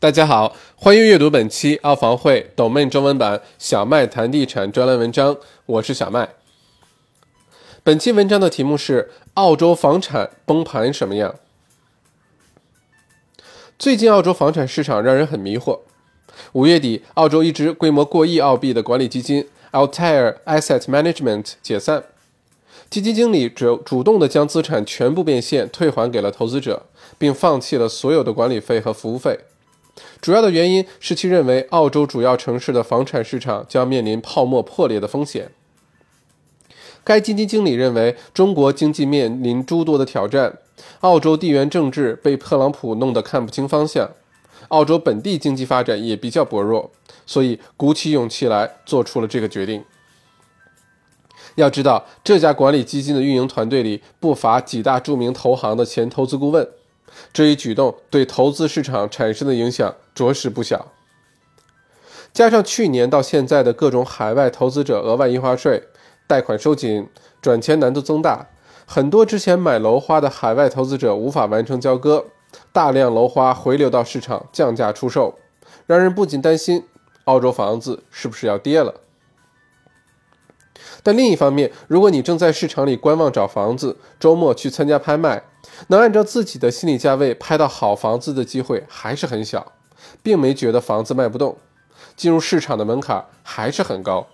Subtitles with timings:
[0.00, 5.36] 大家好，欢迎阅读本期澳房会抖妹中文版小麦谈地产专栏文章，
[5.66, 6.30] 我是小麦。
[7.82, 11.34] 本期文章的题目是：澳洲房产崩盘什么样？
[13.78, 15.80] 最近澳洲房产市场让人很迷惑。
[16.52, 22.04] 五月底，澳洲一支规模过亿澳币的管理基金 Altair Asset Management 解散，
[22.88, 26.86] 基金经理主主动的将资产全部变现退还给了投资者，
[27.18, 29.40] 并放弃了所有的管理费和服务费。
[30.20, 35.50] 主要的原因是其认为澳洲主要城市的房产市场将面临泡沫破裂的风险。
[37.02, 40.58] 该基金经理认为，中国经济面临诸多的挑战，
[41.00, 44.10] 澳洲地缘政治被特朗普弄得看不清方向，
[44.68, 46.90] 澳洲本地经济发展也比较薄弱，
[47.24, 49.82] 所以鼓起勇气来做出了这个决定。
[51.54, 56.68] 要知道，这家管理基金的运营团队里不乏几大著名投行的前投资顾问。
[57.32, 60.86] 这一举动对投资市场产生的影响着实不小。
[62.32, 65.82] 加上去年到现在的各种海外投资者额外印花税、
[66.28, 67.08] 贷款收紧、
[67.42, 68.46] 转钱难度增大，
[68.86, 72.26] 很多之前买楼花的海外投资者无法完成交割，
[72.72, 75.38] 大量楼花回流到市场降价出售，
[75.86, 76.86] 让人不禁担心
[77.24, 78.94] 澳洲房子是不是要跌了。
[81.02, 85.42] 但另一方面，如果你正在市场里观望找房子，周末去参加拍卖。
[85.88, 89.72] 能按照自己的心理价位拍到好房子的机会还是很小，
[90.22, 91.56] 并没觉得房子卖不动，
[92.16, 94.26] 进入市场的门槛还是很高。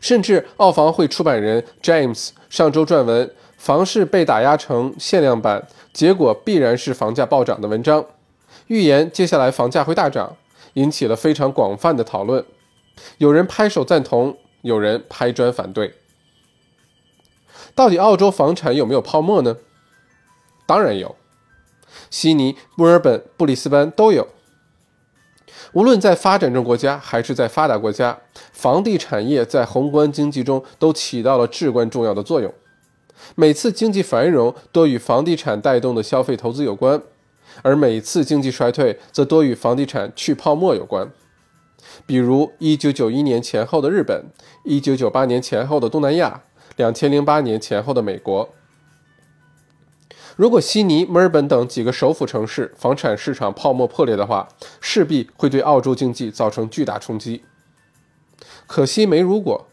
[0.00, 8.04] 甚至澳房会出版人 James 上周撰文《房市被打压成限量版，结果必然是房价暴涨》的文章，
[8.66, 10.36] 预言接下来房价会大涨，
[10.74, 12.44] 引起了非常广泛的讨论。
[13.18, 15.94] 有人拍手赞同，有人拍砖反对。
[17.74, 19.56] 到底澳洲房产有没有泡沫呢？
[20.66, 21.16] 当然有，
[22.10, 24.28] 悉尼、墨尔本、布里斯班都有。
[25.72, 28.18] 无论在发展中国家还是在发达国家，
[28.52, 32.52] 房地产业在宏观经济中都起到了至关重要的作用。
[33.34, 37.00] 每次经济繁荣多与房地产带动的消费投资有关，
[37.62, 41.10] 而每次经济衰退则多与房地产去泡沫有关。
[42.06, 44.26] 比如1991年前后的日本
[44.64, 46.42] ，1998年前后的东南亚。
[46.76, 48.48] 两千零八年前后的美国，
[50.36, 54.48] 如果悉尼、墨尔本等几个首府城市房产市场泡沫破裂的话，
[54.80, 57.44] 势必会对澳洲经济造成巨大冲击。
[58.66, 59.68] 可惜没如果。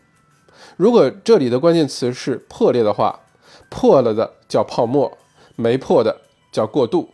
[0.76, 3.22] 如果这里的关键词是破裂的话，
[3.70, 5.18] 破了的叫泡沫，
[5.56, 6.22] 没破的
[6.52, 7.10] 叫过渡。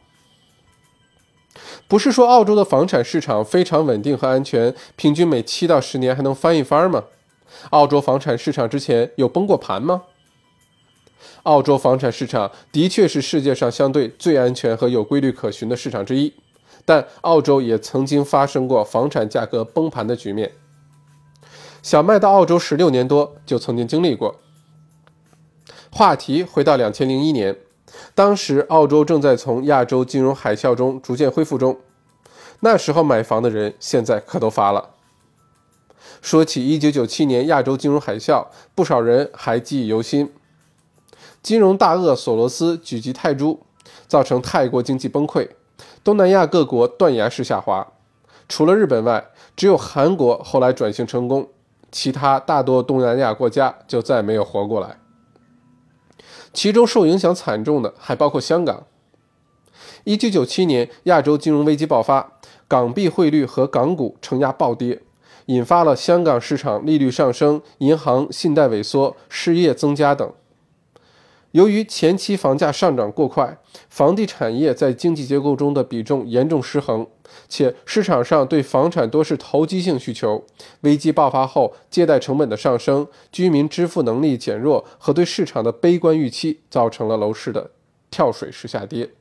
[1.88, 7.06] 不是说澳洲的房产市场非常稳定和安全，平均每七到十年还能翻一番吗？
[7.71, 10.03] 澳洲房产市场之前有崩过盘吗？
[11.43, 16.33] 澳洲房产市场的确是世界上相对最安全和有规律可循的市场之一，
[16.83, 20.51] 但澳洲也曾经发生过房产价格崩盘的局面。
[21.83, 24.39] 小麦到澳洲十六年多，就曾经经历过。
[25.91, 27.55] 话题回到两千零一年，
[28.15, 31.79] 当时澳洲正在从亚洲金融海啸中逐渐恢复中，
[32.61, 34.94] 那时候买房的人现在可都发了。
[36.25, 40.34] 说起1997年亚洲金融海啸，不少人还记忆犹新。
[41.44, 43.59] 金融大鳄索罗斯狙击泰铢，
[44.08, 45.47] 造成泰国经济崩溃，
[46.03, 47.88] 东南亚各国断崖式下滑。
[48.50, 49.24] 除了日本外，
[49.56, 51.47] 只有韩国后来转型成功，
[51.91, 54.97] 其他大多东南亚国家就再没有活过来。
[56.52, 58.88] 其中受影响惨重的还包括香港。
[60.06, 62.31] 1997年亚洲金融危机爆发，
[62.68, 65.03] 港币汇率和港股承压暴跌。
[65.47, 70.31] 引发了香港市场利率上升、银行信贷萎缩、失业增加等。
[71.51, 73.57] 由于前期房价上涨过快，
[73.89, 77.07] 房地产业在经济结构中的比重严重失衡，
[77.47, 80.44] 且市场上对房产多是投机性需求。
[80.81, 87.71] 危机爆发后，借贷成本的上升、居民支付能力减弱和对市场的悲观预期，造成了楼市的
[88.12, 89.12] 跳水式下跌。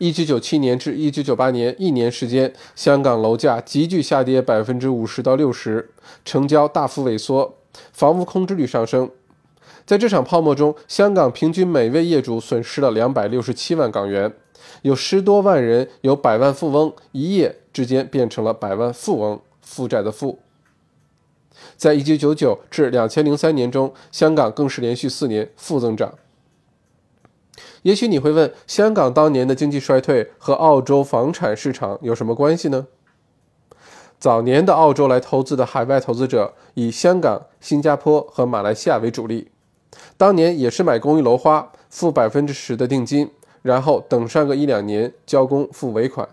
[0.00, 5.90] 一九九七年至一九九八年一年时间，香港楼价急剧下跌百分之五十到六十，
[6.24, 7.58] 成交大幅萎缩，
[7.92, 9.10] 房屋空置率上升。
[9.84, 14.32] 在这场泡沫中，香港平均每位业主损失了两百六十七万港元，
[14.80, 20.38] 有十多万人由百万富翁一夜之间变成了百万富翁，负债的负。
[21.76, 26.14] 在一九九九至两千零三年中，香港更是连续四年负增长。
[27.82, 32.86] 也许你会问，香港当年的经济衰退和澳洲房产市场有什么关系呢？
[34.18, 39.48] 早年的澳洲来投资的海外投资者以香港、新加坡和马来西亚为主力，
[40.18, 43.30] 当年也是买公寓楼花，付百分之十的定金，
[43.62, 46.28] 然后等上个一两年交工付尾款。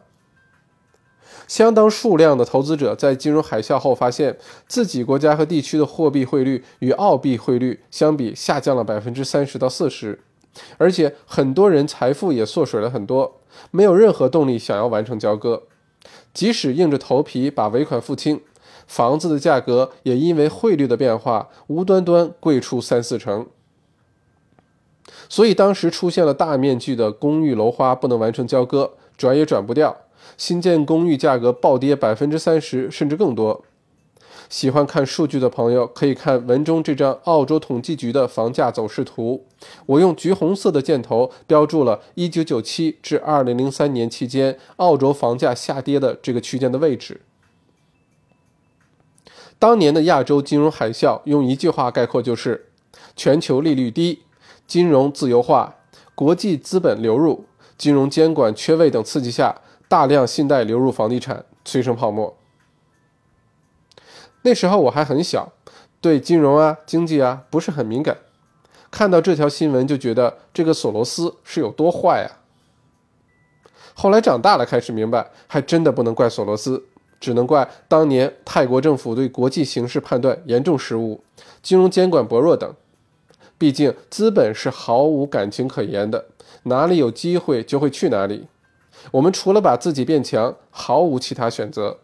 [1.47, 10.19] 相当数量的投资者在金融海啸后发现自己国家和地区的货币汇率与澳币汇率相比下降了百分之三十到四十，
[10.77, 15.63] 而且很多人财富也缩水了很多，没有任何动力想要完成交割，
[16.33, 18.41] 即使硬着头皮把尾款付清，
[18.87, 23.47] 房子的价格也因为汇率的变化无端端贵出三四成。
[25.29, 29.97] 所以当时出现了大面积的公寓楼花不能完成交割，转也转不掉。
[30.37, 33.63] 新建公寓价格暴跌百分之三十，甚至更多。
[34.49, 39.45] 喜欢看数据的朋友可以看文中这张澳洲统计局的房价走势图。
[39.85, 47.21] 我用橘红色的箭头标注了1997至2003年期间澳洲房价下跌的这个区间的位置。
[49.59, 52.67] 当年的亚洲金融海啸，用一句话概括就是：
[53.15, 54.21] 全球利率低，
[54.67, 55.75] 金融自由化，
[56.13, 57.45] 国际资本流入，
[57.77, 59.61] 金融监管缺位等刺激下。
[59.89, 62.35] 大量信贷流入房地产，催生泡沫。
[64.43, 65.51] 那时候我还很小，
[65.99, 68.17] 对金融啊、经济啊不是很敏感。
[68.89, 72.39] 看到这条新闻，就觉得这个索罗斯是有多坏啊！
[73.93, 76.85] 后来长大了，开始明白，还真的不能怪索罗斯，
[77.19, 81.21] 只能怪当年泰国政府对国际形势判断严重失误，
[81.61, 82.73] 金融监管薄弱等。
[83.57, 86.27] 毕竟资本是毫无感情可言的，
[86.63, 88.47] 哪里有机会就会去哪里。
[89.11, 91.97] 我们除了把自己变强，毫无其他选择。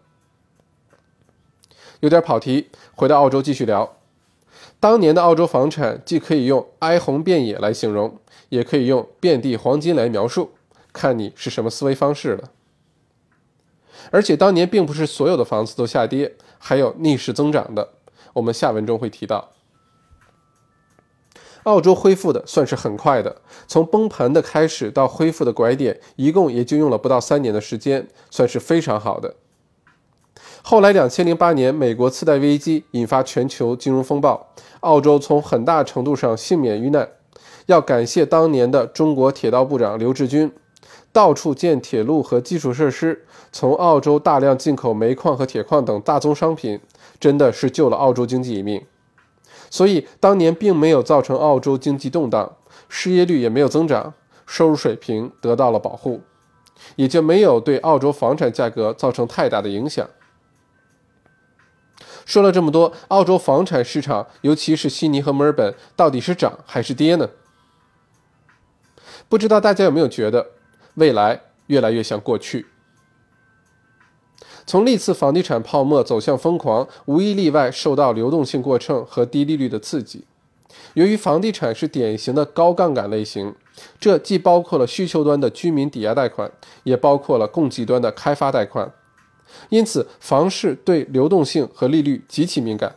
[2.03, 3.95] 有点跑题，回到澳洲继续聊。
[4.81, 8.19] 当年的澳洲房产既可以用哀鸿遍野来形容，
[8.49, 10.51] 也可以用遍地黄金来描述，
[10.91, 12.51] 看你是什么思维方式了。
[14.11, 17.93] 而且当年并不是所有的房子都下跌，还有逆势增长的，
[18.33, 19.51] 我们下文中会提到。
[21.63, 29.37] 澳洲恢复的算是很快的，从崩盘的开始到恢复的拐点，一共也就用了不到三年的时间，算是非常好的。
[30.65, 34.47] 后来，两千零八年美国次贷危机引发全球金融风暴，
[34.79, 37.05] 澳洲从很大程度上幸免于难，
[37.65, 40.49] 要感谢当年的中国铁道部长刘志军，
[41.11, 46.79] 到处建铁路和基础设施，从澳洲大量进口煤矿和铁矿等大宗商品，
[47.19, 48.81] 真的是救了澳洲经济一命。
[49.69, 52.55] 所以当年并没有造成澳洲经济动荡，
[52.87, 54.13] 失业率也没有增长，
[54.45, 56.21] 收入水平得到了保护，
[56.95, 60.07] 也就没有对澳洲房产价格造成太大的影响。
[62.25, 67.29] 说了这么多，澳洲房产市场，尤其是悉尼和墨尔本，到底是涨还是跌呢？
[69.27, 70.51] 不知道大家有没有觉得，
[70.95, 72.67] 未来越来越像过去？
[74.65, 80.25] 从历次房地产泡沫走向疯狂，无一例外受到流动性过剩和低利率的刺激。
[80.93, 83.53] 由于房地产是典型的高杠杆类型，
[83.99, 86.49] 这既包括了需求端的居民抵押贷款，
[86.83, 88.93] 也包括了供给端的开发贷款，
[89.69, 92.95] 因此房市对流动性和利率极其敏感。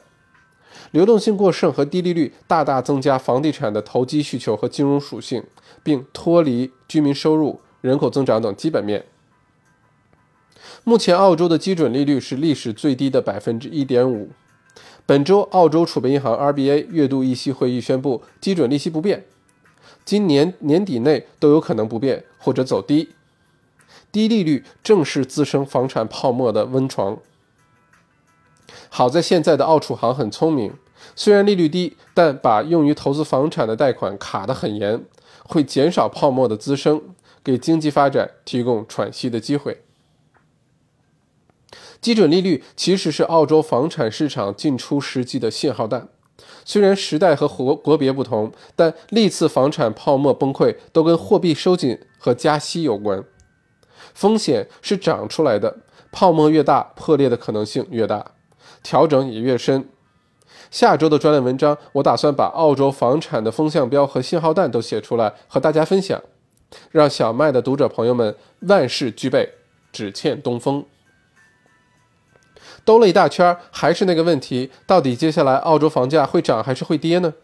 [0.93, 5.43] 流动性过剩和低利率大大增加房地产的投机需求和金融属性，
[5.83, 9.05] 并脱离居民收入、人口增长等基本面。
[10.85, 14.31] 目前，澳洲的基准利率是历史最低的百分之一点五。
[15.05, 19.25] 本周，澳洲储备银行 RBA 月度议息会议宣布，基准利息不变，
[20.05, 23.11] 今年年底内都有可能不变或者走低。
[24.11, 27.19] 低利率正是滋生房产泡沫的温床。
[28.89, 30.73] 好在现在的澳储行很聪明，
[31.15, 35.05] 虽然利率低，但把用于投资房产的贷款卡得很严，
[35.45, 37.03] 会减少泡沫的滋生，
[37.45, 39.83] 给经济发展提供喘息的机会。
[42.01, 46.09] 基准利率其实是澳洲房产市场进出时机的信号弹。
[46.65, 53.25] 虽然时代和国国别不同，但历次房产泡沫崩溃都跟货币收紧和加息有关。
[54.15, 55.79] 风险是长出来的，
[56.11, 58.33] 泡沫越大，破裂的可能性越大，
[58.83, 59.89] 调整也越深。
[60.71, 66.21] 下周的专栏文章，我打算把澳洲房产的风向标和信号弹都写出来，和大家分享，
[66.91, 69.55] 让小麦的读者朋友们万事俱备，
[69.93, 70.85] 只欠东风。
[72.85, 77.35] 兜了一大圈，还是那个问题：到底接下来澳洲房价会涨还是会跌呢？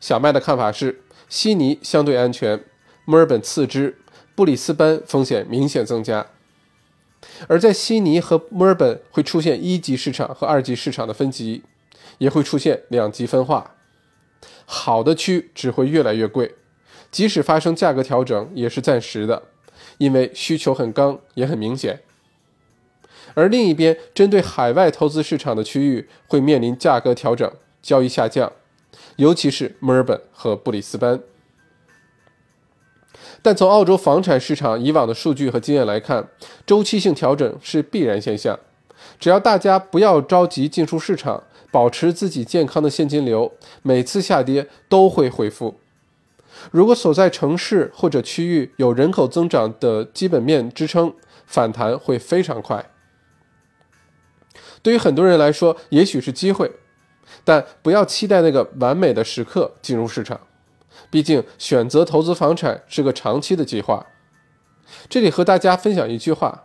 [0.00, 2.64] 小麦的看法是，悉尼相对安全，
[3.04, 3.98] 墨尔本次之，
[4.40, 6.26] 布里斯班风险明显增加。
[7.46, 11.62] 而在悉尼和墨尔本会出现一级市场和二级市场的分级，
[12.16, 13.74] 也会出现两极分化。
[14.64, 16.54] 好的区只会越来越贵，
[17.10, 19.42] 即使发生价格调整也是暂时的，
[19.98, 22.00] 因为需求很刚也很明显。
[23.34, 28.50] 而另一边，针对海外投资市场的区域会面临价格调整、交易下降，
[29.16, 31.20] 尤其是墨尔本和布里斯班。
[33.42, 36.28] 但从澳洲房产市场以往的数据和经验来看，
[36.66, 38.58] 周期性调整是必然现象。
[39.18, 45.80] 只要大家不要着急进出市场，保持自己健康的现金流，每次下跌都会恢复。
[46.70, 51.14] 如果所在城市或者区域有人口增长的基本面支撑，
[51.46, 52.90] 反弹会非常快。
[54.82, 56.70] 对于很多人来说，也许是机会，
[57.44, 60.38] 但不要期待那个完美的时刻进入市场。
[61.08, 64.06] 毕竟，选择投资房产是个长期的计划。
[65.08, 66.64] 这里和大家分享一句话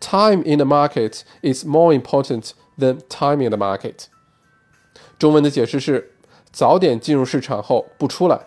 [0.00, 4.06] ：“Time in the market is more important than time in the market。”
[5.18, 6.12] 中文的解释是：
[6.52, 8.40] 早点进入市场后不出来，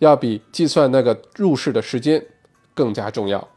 [0.00, 2.26] 要比计算那个入市的时间
[2.74, 3.48] 更加重要。